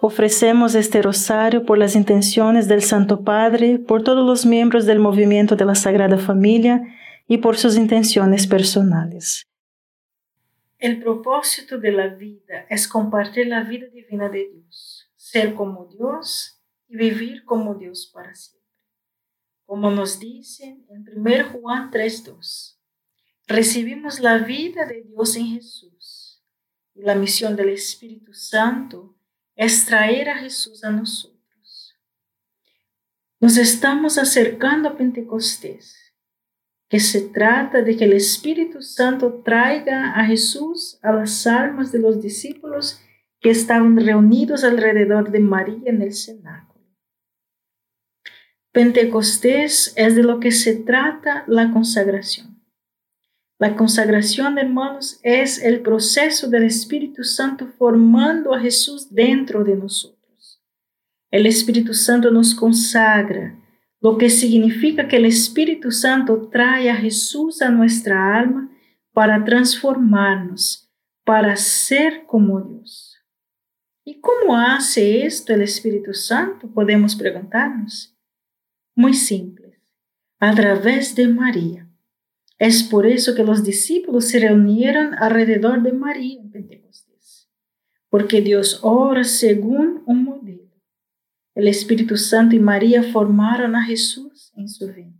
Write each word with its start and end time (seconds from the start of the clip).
Ofrecemos 0.00 0.74
este 0.74 1.00
rosario 1.00 1.64
por 1.64 1.78
las 1.78 1.96
intenciones 1.96 2.68
del 2.68 2.82
Santo 2.82 3.22
Padre, 3.22 3.78
por 3.78 4.04
todos 4.04 4.26
los 4.26 4.44
miembros 4.44 4.84
del 4.84 4.98
movimiento 4.98 5.56
de 5.56 5.64
la 5.64 5.74
Sagrada 5.74 6.18
Familia 6.18 6.82
y 7.26 7.38
por 7.38 7.56
sus 7.56 7.76
intenciones 7.76 8.46
personales. 8.46 9.46
El 10.78 11.02
propósito 11.02 11.78
de 11.78 11.92
la 11.92 12.08
vida 12.08 12.66
es 12.68 12.86
compartir 12.86 13.46
la 13.46 13.62
vida 13.62 13.86
divina 13.86 14.28
de 14.28 14.50
Dios, 14.52 15.10
ser 15.16 15.54
como 15.54 15.86
Dios 15.86 16.60
y 16.88 16.96
vivir 16.96 17.44
como 17.44 17.74
Dios 17.74 18.10
para 18.12 18.34
siempre. 18.34 18.66
Como 19.64 19.90
nos 19.90 20.20
dicen 20.20 20.86
en 20.90 21.06
1 21.16 21.60
Juan 21.60 21.90
3.2, 21.90 22.76
recibimos 23.46 24.20
la 24.20 24.38
vida 24.38 24.84
de 24.84 25.02
Dios 25.02 25.36
en 25.36 25.46
Jesús 25.54 26.44
y 26.94 27.02
la 27.02 27.14
misión 27.14 27.56
del 27.56 27.70
Espíritu 27.70 28.34
Santo 28.34 29.15
es 29.56 29.86
traer 29.86 30.28
a 30.28 30.38
Jesús 30.38 30.84
a 30.84 30.90
nosotros. 30.90 31.36
Nos 33.40 33.56
estamos 33.56 34.18
acercando 34.18 34.90
a 34.90 34.96
Pentecostés, 34.96 36.14
que 36.88 37.00
se 37.00 37.22
trata 37.22 37.82
de 37.82 37.96
que 37.96 38.04
el 38.04 38.12
Espíritu 38.12 38.82
Santo 38.82 39.42
traiga 39.44 40.12
a 40.12 40.24
Jesús 40.24 40.98
a 41.02 41.12
las 41.12 41.46
almas 41.46 41.90
de 41.90 41.98
los 41.98 42.22
discípulos 42.22 43.00
que 43.40 43.50
estaban 43.50 43.96
reunidos 43.96 44.62
alrededor 44.62 45.30
de 45.30 45.40
María 45.40 45.82
en 45.86 46.02
el 46.02 46.14
cenáculo. 46.14 46.84
Pentecostés 48.72 49.92
es 49.96 50.16
de 50.16 50.22
lo 50.22 50.38
que 50.38 50.52
se 50.52 50.76
trata 50.76 51.44
la 51.46 51.72
consagración. 51.72 52.55
La 53.58 53.74
consagración, 53.74 54.58
hermanos, 54.58 55.18
es 55.22 55.62
el 55.62 55.80
proceso 55.80 56.48
del 56.48 56.64
Espíritu 56.64 57.24
Santo 57.24 57.66
formando 57.66 58.54
a 58.54 58.60
Jesús 58.60 59.14
dentro 59.14 59.64
de 59.64 59.76
nosotros. 59.76 60.62
El 61.30 61.46
Espíritu 61.46 61.94
Santo 61.94 62.30
nos 62.30 62.54
consagra, 62.54 63.58
lo 64.02 64.18
que 64.18 64.28
significa 64.28 65.08
que 65.08 65.16
el 65.16 65.24
Espíritu 65.24 65.90
Santo 65.90 66.48
trae 66.52 66.90
a 66.90 66.96
Jesús 66.96 67.62
a 67.62 67.70
nuestra 67.70 68.38
alma 68.38 68.70
para 69.12 69.42
transformarnos, 69.42 70.92
para 71.24 71.56
ser 71.56 72.26
como 72.26 72.60
Dios. 72.60 73.16
¿Y 74.04 74.20
cómo 74.20 74.56
hace 74.56 75.24
esto 75.24 75.54
el 75.54 75.62
Espíritu 75.62 76.12
Santo? 76.12 76.68
Podemos 76.68 77.16
preguntarnos. 77.16 78.14
Muy 78.94 79.14
simple, 79.14 79.80
a 80.38 80.54
través 80.54 81.14
de 81.14 81.26
María. 81.26 81.85
Es 82.58 82.82
por 82.82 83.06
eso 83.06 83.34
que 83.34 83.44
los 83.44 83.64
discípulos 83.64 84.26
se 84.26 84.40
reunieron 84.40 85.14
alrededor 85.14 85.82
de 85.82 85.92
María 85.92 86.40
en 86.40 86.50
Pentecostés, 86.50 87.50
porque 88.08 88.40
Dios 88.40 88.80
ora 88.82 89.24
según 89.24 90.02
un 90.06 90.24
modelo. 90.24 90.72
El 91.54 91.68
Espíritu 91.68 92.16
Santo 92.16 92.56
y 92.56 92.58
María 92.58 93.02
formaron 93.02 93.76
a 93.76 93.84
Jesús 93.84 94.52
en 94.56 94.68
su 94.68 94.86
vientre. 94.86 95.16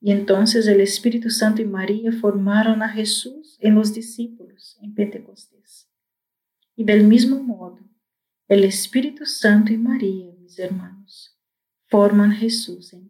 Y 0.00 0.12
entonces 0.12 0.66
el 0.66 0.80
Espíritu 0.80 1.28
Santo 1.28 1.60
y 1.60 1.66
María 1.66 2.10
formaron 2.12 2.82
a 2.82 2.88
Jesús 2.88 3.58
en 3.60 3.74
los 3.74 3.92
discípulos 3.92 4.78
en 4.80 4.94
Pentecostés. 4.94 5.90
Y 6.74 6.84
del 6.84 7.04
mismo 7.04 7.42
modo, 7.42 7.78
el 8.48 8.64
Espíritu 8.64 9.26
Santo 9.26 9.72
y 9.72 9.76
María, 9.76 10.32
mis 10.40 10.58
hermanos, 10.58 11.38
forman 11.88 12.32
Jesús 12.32 12.94
en 12.94 13.09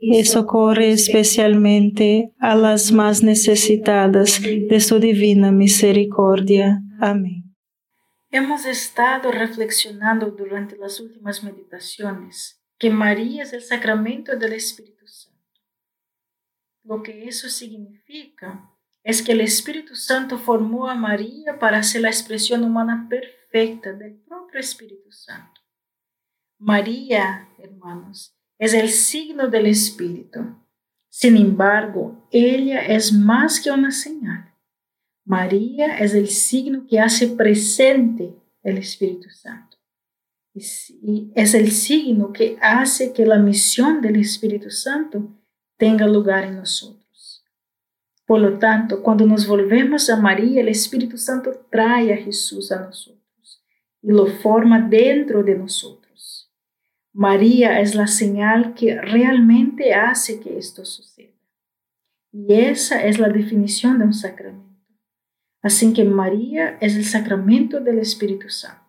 y 0.00 0.24
socorre 0.24 0.92
especialmente 0.92 2.32
a 2.38 2.54
las 2.56 2.90
más 2.90 3.22
necesitadas 3.22 4.40
de 4.40 4.80
su 4.80 4.98
divina 4.98 5.52
misericordia. 5.52 6.82
Amén. 6.98 7.54
Hemos 8.30 8.64
estado 8.64 9.30
reflexionando 9.30 10.30
durante 10.30 10.76
las 10.76 11.00
últimas 11.00 11.42
meditaciones 11.42 12.62
que 12.78 12.88
María 12.88 13.42
es 13.42 13.52
el 13.52 13.62
sacramento 13.62 14.36
del 14.36 14.54
Espíritu 14.54 15.06
Santo. 15.06 15.38
Lo 16.82 17.02
que 17.02 17.24
eso 17.24 17.48
significa 17.48 18.70
es 19.02 19.22
que 19.22 19.32
el 19.32 19.42
Espíritu 19.42 19.94
Santo 19.96 20.38
formó 20.38 20.88
a 20.88 20.94
María 20.94 21.58
para 21.58 21.82
ser 21.82 22.02
la 22.02 22.08
expresión 22.08 22.64
humana 22.64 23.06
perfecta 23.08 23.92
del 23.92 24.14
propio 24.20 24.60
Espíritu 24.60 25.10
Santo. 25.10 25.60
María, 26.58 27.48
hermanos, 27.58 28.39
es 28.60 28.74
el 28.74 28.90
signo 28.90 29.48
del 29.48 29.66
Espíritu. 29.66 30.40
Sin 31.08 31.36
embargo, 31.36 32.28
ella 32.30 32.80
es 32.82 33.10
más 33.10 33.58
que 33.58 33.70
una 33.70 33.90
señal. 33.90 34.54
María 35.24 35.98
es 35.98 36.12
el 36.12 36.28
signo 36.28 36.86
que 36.86 37.00
hace 37.00 37.28
presente 37.28 38.34
el 38.62 38.76
Espíritu 38.76 39.30
Santo. 39.30 39.78
Y 40.52 41.32
es 41.34 41.54
el 41.54 41.70
signo 41.70 42.32
que 42.32 42.58
hace 42.60 43.14
que 43.14 43.24
la 43.24 43.38
misión 43.38 44.02
del 44.02 44.16
Espíritu 44.16 44.70
Santo 44.70 45.26
tenga 45.78 46.06
lugar 46.06 46.44
en 46.44 46.56
nosotros. 46.56 47.42
Por 48.26 48.40
lo 48.40 48.58
tanto, 48.58 49.02
cuando 49.02 49.24
nos 49.24 49.46
volvemos 49.46 50.10
a 50.10 50.16
María, 50.16 50.60
el 50.60 50.68
Espíritu 50.68 51.16
Santo 51.16 51.66
trae 51.70 52.12
a 52.12 52.16
Jesús 52.18 52.70
a 52.72 52.80
nosotros 52.80 53.64
y 54.02 54.12
lo 54.12 54.26
forma 54.26 54.86
dentro 54.86 55.42
de 55.42 55.54
nosotros. 55.54 55.99
María 57.12 57.80
es 57.80 57.94
la 57.94 58.06
señal 58.06 58.74
que 58.74 59.00
realmente 59.00 59.94
hace 59.94 60.40
que 60.40 60.58
esto 60.58 60.84
suceda. 60.84 61.34
Y 62.32 62.52
esa 62.54 63.04
es 63.04 63.18
la 63.18 63.28
definición 63.28 63.98
de 63.98 64.04
un 64.04 64.14
sacramento. 64.14 64.68
Así 65.62 65.92
que 65.92 66.04
María 66.04 66.78
es 66.80 66.96
el 66.96 67.04
sacramento 67.04 67.80
del 67.80 67.98
Espíritu 67.98 68.48
Santo. 68.48 68.80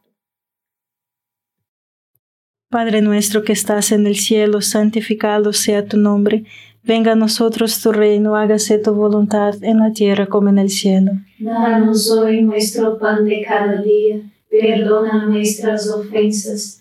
Padre 2.69 3.01
nuestro 3.01 3.43
que 3.43 3.51
estás 3.51 3.91
en 3.91 4.07
el 4.07 4.15
cielo, 4.15 4.61
santificado 4.61 5.51
sea 5.51 5.85
tu 5.85 5.97
nombre. 5.97 6.45
Venga 6.83 7.11
a 7.11 7.15
nosotros 7.15 7.81
tu 7.81 7.91
reino, 7.91 8.35
hágase 8.35 8.77
tu 8.77 8.93
voluntad 8.93 9.61
en 9.63 9.79
la 9.79 9.91
tierra 9.91 10.27
como 10.27 10.49
en 10.49 10.59
el 10.59 10.69
cielo. 10.69 11.11
Danos 11.39 12.09
hoy 12.11 12.43
nuestro 12.43 12.97
pan 12.97 13.25
de 13.25 13.43
cada 13.45 13.81
día, 13.81 14.21
perdona 14.49 15.25
nuestras 15.25 15.89
ofensas 15.89 16.80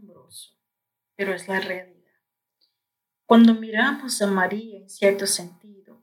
pero 1.21 1.35
es 1.35 1.47
la 1.47 1.59
realidad. 1.59 2.17
Cuando 3.27 3.53
miramos 3.53 4.23
a 4.23 4.25
María 4.25 4.79
en 4.79 4.89
cierto 4.89 5.27
sentido, 5.27 6.01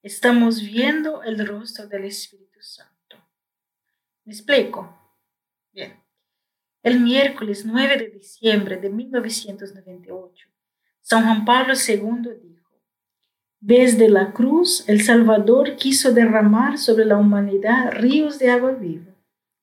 estamos 0.00 0.62
viendo 0.62 1.22
el 1.22 1.46
rostro 1.46 1.86
del 1.86 2.04
Espíritu 2.04 2.62
Santo. 2.62 3.18
¿Me 4.24 4.32
explico? 4.32 4.98
Bien. 5.70 6.02
El 6.82 6.98
miércoles 7.00 7.66
9 7.66 7.98
de 7.98 8.08
diciembre 8.08 8.78
de 8.78 8.88
1998, 8.88 10.48
San 11.02 11.24
Juan 11.24 11.44
Pablo 11.44 11.74
II 11.74 12.30
dijo, 12.42 12.82
desde 13.60 14.08
la 14.08 14.32
cruz, 14.32 14.88
el 14.88 15.02
Salvador 15.02 15.76
quiso 15.76 16.14
derramar 16.14 16.78
sobre 16.78 17.04
la 17.04 17.18
humanidad 17.18 17.92
ríos 17.92 18.38
de 18.38 18.48
agua 18.48 18.72
viva, 18.72 19.14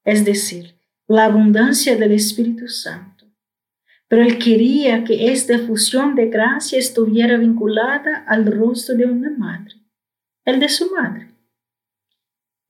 es 0.04 0.26
decir, 0.26 0.76
la 1.08 1.26
abundancia 1.26 1.96
del 1.96 2.12
Espíritu 2.12 2.68
Santo. 2.68 3.11
Pero 4.12 4.24
él 4.24 4.40
quería 4.40 5.06
que 5.06 5.32
esta 5.32 5.58
fusión 5.60 6.16
de 6.16 6.28
gracia 6.28 6.78
estuviera 6.78 7.38
vinculada 7.38 8.26
al 8.28 8.46
rostro 8.46 8.98
de 8.98 9.06
una 9.06 9.30
madre, 9.30 9.76
el 10.44 10.60
de 10.60 10.68
su 10.68 10.92
madre. 10.92 11.30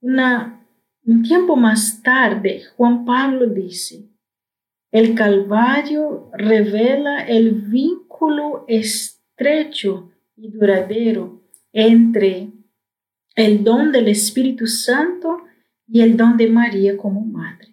un 0.00 1.22
tiempo 1.24 1.56
más 1.56 2.00
tarde, 2.00 2.62
Juan 2.76 3.04
Pablo 3.04 3.46
dice, 3.46 4.08
el 4.92 5.16
Calvario 5.16 6.30
revela 6.32 7.26
el 7.26 7.50
vínculo 7.50 8.64
estrecho 8.68 10.12
y 10.36 10.48
duradero 10.48 11.42
entre 11.72 12.52
el 13.34 13.64
don 13.64 13.90
del 13.90 14.06
Espíritu 14.06 14.68
Santo 14.68 15.38
y 15.88 16.02
el 16.02 16.16
don 16.16 16.36
de 16.36 16.46
María 16.46 16.96
como 16.96 17.20
madre. 17.20 17.71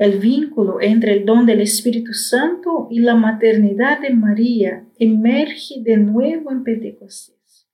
El 0.00 0.18
vínculo 0.18 0.80
entre 0.80 1.12
el 1.12 1.26
don 1.26 1.44
del 1.44 1.60
Espíritu 1.60 2.14
Santo 2.14 2.88
y 2.90 3.00
la 3.00 3.16
maternidad 3.16 4.00
de 4.00 4.08
María 4.08 4.86
emerge 4.98 5.74
de 5.82 5.98
nuevo 5.98 6.50
en 6.50 6.64
Pentecostés, 6.64 7.68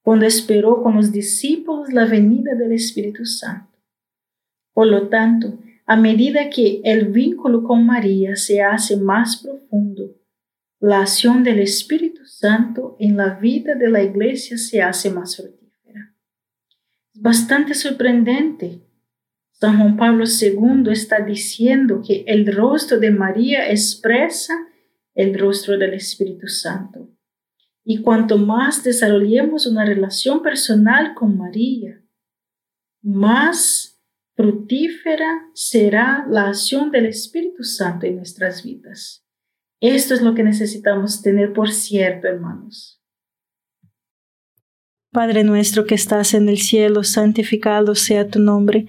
cuando 0.00 0.24
esperó 0.24 0.84
con 0.84 0.94
los 0.94 1.10
discípulos 1.10 1.92
la 1.92 2.04
venida 2.04 2.54
del 2.54 2.70
Espíritu 2.70 3.26
Santo. 3.26 3.76
Por 4.72 4.86
lo 4.86 5.08
tanto, 5.08 5.58
a 5.84 5.96
medida 5.96 6.48
que 6.48 6.80
el 6.84 7.06
vínculo 7.06 7.64
con 7.64 7.84
María 7.84 8.36
se 8.36 8.62
hace 8.62 8.96
más 8.96 9.42
profundo, 9.42 10.14
la 10.78 11.00
acción 11.00 11.42
del 11.42 11.58
Espíritu 11.58 12.24
Santo 12.24 12.94
en 13.00 13.16
la 13.16 13.34
vida 13.34 13.74
de 13.74 13.90
la 13.90 14.00
iglesia 14.00 14.58
se 14.58 14.80
hace 14.80 15.10
más 15.10 15.38
fructífera. 15.38 16.14
Es 17.12 17.20
bastante 17.20 17.74
sorprendente. 17.74 18.83
San 19.64 19.78
Juan 19.78 19.96
Pablo 19.96 20.24
II 20.26 20.92
está 20.92 21.20
diciendo 21.20 22.02
que 22.06 22.22
el 22.26 22.54
rostro 22.54 22.98
de 23.00 23.10
María 23.10 23.70
expresa 23.70 24.52
el 25.14 25.38
rostro 25.38 25.78
del 25.78 25.94
Espíritu 25.94 26.48
Santo. 26.48 27.08
Y 27.82 28.02
cuanto 28.02 28.36
más 28.36 28.84
desarrollemos 28.84 29.66
una 29.66 29.86
relación 29.86 30.42
personal 30.42 31.14
con 31.14 31.38
María, 31.38 31.98
más 33.00 33.98
fructífera 34.36 35.48
será 35.54 36.26
la 36.28 36.48
acción 36.48 36.90
del 36.90 37.06
Espíritu 37.06 37.64
Santo 37.64 38.04
en 38.04 38.16
nuestras 38.16 38.62
vidas. 38.62 39.24
Esto 39.80 40.12
es 40.12 40.20
lo 40.20 40.34
que 40.34 40.42
necesitamos 40.42 41.22
tener 41.22 41.54
por 41.54 41.72
cierto, 41.72 42.28
hermanos. 42.28 43.02
Padre 45.10 45.42
nuestro 45.42 45.86
que 45.86 45.94
estás 45.94 46.34
en 46.34 46.50
el 46.50 46.58
cielo, 46.58 47.02
santificado 47.02 47.94
sea 47.94 48.28
tu 48.28 48.40
nombre. 48.40 48.88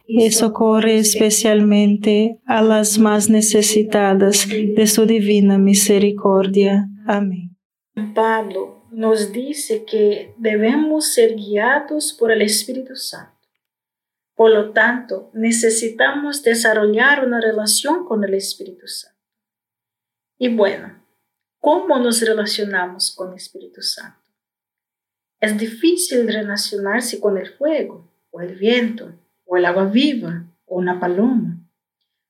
y 0.13 0.31
socorre 0.31 0.97
especialmente 0.97 2.39
a 2.45 2.61
las 2.61 2.99
más 2.99 3.29
necesitadas 3.29 4.47
de 4.47 4.87
su 4.87 5.05
divina 5.05 5.57
misericordia. 5.57 6.87
Amén. 7.07 7.57
Pablo 8.13 8.85
nos 8.91 9.31
dice 9.31 9.85
que 9.85 10.33
debemos 10.37 11.13
ser 11.13 11.35
guiados 11.35 12.13
por 12.13 12.31
el 12.31 12.41
Espíritu 12.41 12.95
Santo. 12.95 13.31
Por 14.35 14.51
lo 14.51 14.71
tanto, 14.71 15.29
necesitamos 15.33 16.43
desarrollar 16.43 17.25
una 17.25 17.39
relación 17.39 18.05
con 18.05 18.23
el 18.23 18.33
Espíritu 18.33 18.87
Santo. 18.87 19.17
Y 20.37 20.53
bueno, 20.53 21.05
¿cómo 21.59 21.99
nos 21.99 22.21
relacionamos 22.21 23.15
con 23.15 23.29
el 23.29 23.35
Espíritu 23.35 23.81
Santo? 23.81 24.19
Es 25.39 25.57
difícil 25.57 26.27
relacionarse 26.27 27.19
con 27.19 27.37
el 27.37 27.47
fuego, 27.47 28.11
o 28.31 28.41
el 28.41 28.55
viento, 28.55 29.13
o 29.51 29.57
el 29.57 29.65
agua 29.65 29.87
viva, 29.87 30.45
o 30.63 30.77
una 30.77 30.97
paloma. 30.97 31.59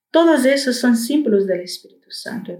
Todos 0.09 0.43
esos 0.45 0.79
son 0.79 0.97
símbolos 0.97 1.45
del 1.45 1.59
Espíritu 1.59 2.09
Santo, 2.09 2.57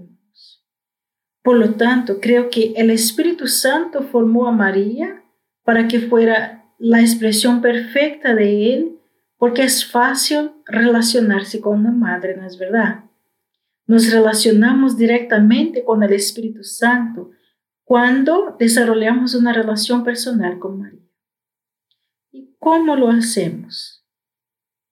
por 1.42 1.56
lo 1.58 1.74
tanto, 1.74 2.20
creo 2.20 2.50
que 2.50 2.72
el 2.76 2.90
Espíritu 2.90 3.48
Santo 3.48 4.04
formó 4.04 4.46
a 4.46 4.52
María 4.52 5.24
para 5.64 5.88
que 5.88 5.98
fuera 6.00 6.72
la 6.78 7.00
expresión 7.00 7.60
perfecta 7.60 8.34
de 8.34 8.74
Él, 8.74 8.98
porque 9.38 9.64
es 9.64 9.84
fácil 9.84 10.52
relacionarse 10.66 11.60
con 11.60 11.80
una 11.80 11.90
madre, 11.90 12.36
¿no 12.36 12.46
es 12.46 12.56
verdad? 12.56 13.06
Nos 13.88 14.12
relacionamos 14.12 14.96
directamente 14.96 15.82
con 15.82 16.04
el 16.04 16.12
Espíritu 16.12 16.62
Santo 16.62 17.30
cuando 17.82 18.54
desarrollamos 18.60 19.34
una 19.34 19.52
relación 19.52 20.04
personal 20.04 20.60
con 20.60 20.78
María. 20.78 21.02
¿Y 22.30 22.54
cómo 22.60 22.94
lo 22.94 23.10
hacemos? 23.10 24.01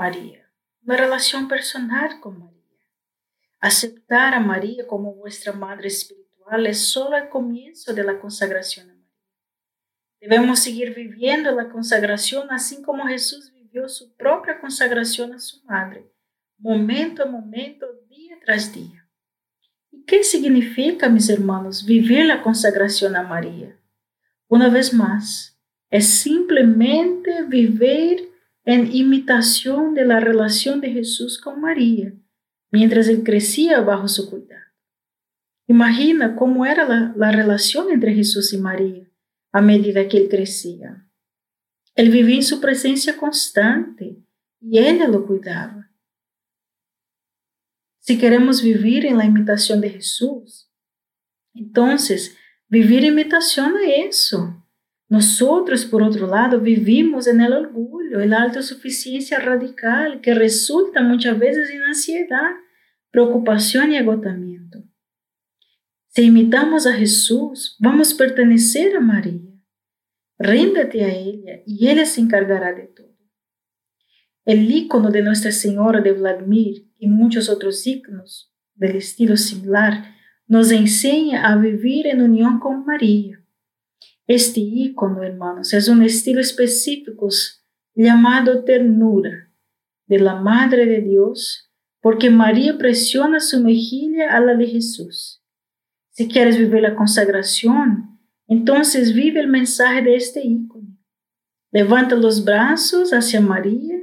María, 0.00 0.50
una 0.82 0.96
relación 0.96 1.46
personal 1.46 2.20
con 2.20 2.38
María. 2.38 2.80
Aceptar 3.58 4.32
a 4.32 4.40
María 4.40 4.86
como 4.86 5.14
vuestra 5.14 5.52
madre 5.52 5.88
espiritual 5.88 6.66
es 6.66 6.86
solo 6.86 7.18
el 7.18 7.28
comienzo 7.28 7.92
de 7.92 8.02
la 8.02 8.18
consagración 8.18 8.88
a 8.88 8.94
María. 8.94 9.28
Debemos 10.18 10.60
seguir 10.60 10.94
viviendo 10.94 11.50
la 11.50 11.68
consagración 11.68 12.50
así 12.50 12.80
como 12.80 13.04
Jesús 13.08 13.52
vivió 13.52 13.90
su 13.90 14.16
propia 14.16 14.58
consagración 14.58 15.34
a 15.34 15.38
su 15.38 15.62
madre, 15.66 16.10
momento 16.56 17.22
a 17.22 17.26
momento, 17.26 17.86
día 18.08 18.38
tras 18.42 18.72
día. 18.72 19.06
¿Y 19.90 20.02
qué 20.04 20.24
significa, 20.24 21.10
mis 21.10 21.28
hermanos, 21.28 21.84
vivir 21.84 22.24
la 22.24 22.42
consagración 22.42 23.16
a 23.16 23.22
María? 23.22 23.78
Una 24.48 24.70
vez 24.70 24.94
más, 24.94 25.60
es 25.90 26.08
simplemente 26.08 27.42
vivir 27.42 28.29
en 28.64 28.94
imitación 28.94 29.94
de 29.94 30.04
la 30.04 30.20
relación 30.20 30.80
de 30.80 30.90
Jesús 30.90 31.40
con 31.40 31.60
María, 31.60 32.12
mientras 32.70 33.08
él 33.08 33.22
crecía 33.22 33.80
bajo 33.80 34.08
su 34.08 34.28
cuidado. 34.28 34.60
Imagina 35.66 36.36
cómo 36.36 36.66
era 36.66 36.86
la, 36.86 37.12
la 37.16 37.30
relación 37.30 37.90
entre 37.90 38.14
Jesús 38.14 38.52
y 38.52 38.58
María 38.58 39.10
a 39.52 39.60
medida 39.60 40.08
que 40.08 40.16
él 40.16 40.28
crecía. 40.28 41.06
Él 41.94 42.10
vivía 42.10 42.36
en 42.36 42.42
su 42.42 42.60
presencia 42.60 43.16
constante 43.16 44.16
y 44.60 44.78
ella 44.78 45.08
lo 45.08 45.26
cuidaba. 45.26 45.90
Si 48.00 48.18
queremos 48.18 48.62
vivir 48.62 49.06
en 49.06 49.18
la 49.18 49.24
imitación 49.24 49.80
de 49.80 49.90
Jesús, 49.90 50.70
entonces 51.54 52.36
vivir 52.68 53.04
imitación 53.04 53.76
a 53.76 53.90
eso. 53.90 54.59
Nosotros, 55.10 55.86
por 55.86 56.04
otro 56.04 56.28
lado, 56.28 56.60
vivimos 56.60 57.26
en 57.26 57.40
el 57.40 57.52
orgullo, 57.52 58.20
en 58.20 58.30
la 58.30 58.44
autosuficiencia 58.44 59.40
radical 59.40 60.20
que 60.20 60.34
resulta 60.34 61.02
muchas 61.02 61.36
veces 61.36 61.68
en 61.70 61.82
ansiedad, 61.82 62.52
preocupación 63.10 63.90
y 63.90 63.96
agotamiento. 63.96 64.84
Si 66.06 66.22
imitamos 66.22 66.86
a 66.86 66.92
Jesús, 66.92 67.76
vamos 67.80 68.14
a 68.14 68.18
pertenecer 68.18 68.96
a 68.96 69.00
María. 69.00 69.50
Ríndete 70.38 71.04
a 71.04 71.12
ella 71.12 71.60
y 71.66 71.88
ella 71.88 72.06
se 72.06 72.20
encargará 72.20 72.72
de 72.72 72.86
todo. 72.86 73.18
El 74.44 74.70
icono 74.70 75.10
de 75.10 75.22
Nuestra 75.22 75.50
Señora 75.50 76.00
de 76.00 76.12
Vladimir 76.12 76.88
y 76.98 77.08
muchos 77.08 77.48
otros 77.48 77.84
iconos 77.84 78.54
del 78.76 78.94
estilo 78.94 79.36
similar 79.36 80.14
nos 80.46 80.70
enseña 80.70 81.48
a 81.48 81.56
vivir 81.56 82.06
en 82.06 82.22
unión 82.22 82.60
con 82.60 82.84
María. 82.84 83.39
Este 84.30 84.60
icono, 84.60 85.24
hermanos, 85.24 85.74
es 85.74 85.88
un 85.88 86.04
estilo 86.04 86.40
específico 86.40 87.28
llamado 87.96 88.62
ternura 88.62 89.50
de 90.06 90.20
la 90.20 90.36
Madre 90.36 90.86
de 90.86 91.00
Dios, 91.00 91.68
porque 92.00 92.30
María 92.30 92.78
presiona 92.78 93.40
su 93.40 93.60
mejilla 93.60 94.30
a 94.30 94.38
la 94.38 94.54
de 94.54 94.68
Jesús. 94.68 95.42
Si 96.10 96.28
quieres 96.28 96.58
vivir 96.58 96.80
la 96.80 96.94
consagración, 96.94 98.20
entonces 98.46 99.14
vive 99.14 99.40
el 99.40 99.48
mensaje 99.48 100.02
de 100.02 100.14
este 100.14 100.46
icono. 100.46 100.96
Levanta 101.72 102.14
los 102.14 102.44
brazos 102.44 103.12
hacia 103.12 103.40
María, 103.40 103.98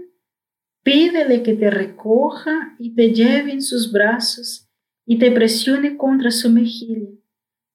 pídele 0.84 1.42
que 1.42 1.54
te 1.54 1.70
recoja 1.70 2.76
y 2.80 2.94
te 2.96 3.14
lleve 3.14 3.54
en 3.54 3.62
sus 3.62 3.94
brazos 3.94 4.70
y 5.06 5.20
te 5.20 5.32
presione 5.32 5.96
contra 5.96 6.32
su 6.32 6.52
mejilla, 6.52 7.12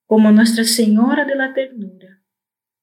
como 0.04 0.30
Nuestra 0.32 0.64
Señora 0.64 1.24
de 1.24 1.34
la 1.34 1.54
Ternura. 1.54 2.11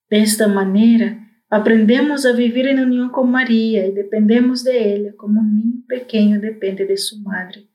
De 0.10 0.22
esta 0.22 0.48
manera, 0.48 1.30
aprendemos 1.50 2.26
a 2.26 2.34
vivir 2.34 2.67
en 2.67 2.80
unión 2.80 3.10
con 3.10 3.30
María 3.30 3.86
y 3.86 3.91
dependemos 3.91 4.63
de 4.63 4.95
ella 4.95 5.13
como 5.15 5.41
un 5.41 5.56
niño 5.56 5.84
pequeño 5.88 6.39
depende 6.39 6.86
de 6.86 6.98
su 6.98 7.19
madre, 7.19 7.69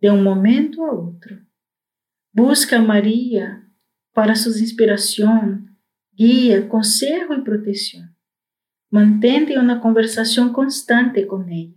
de 0.00 0.10
un 0.10 0.22
momento 0.22 0.84
a 0.84 0.92
otro. 0.92 1.36
Busca 2.32 2.78
a 2.78 2.82
María 2.82 3.68
para 4.12 4.34
su 4.34 4.50
inspiración, 4.58 5.78
guía, 6.12 6.68
consejo 6.68 7.34
y 7.34 7.42
protección. 7.42 8.16
Mantente 8.90 9.58
una 9.58 9.80
conversación 9.80 10.52
constante 10.52 11.26
con 11.26 11.50
ella. 11.50 11.76